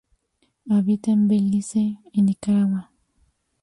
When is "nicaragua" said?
2.23-2.91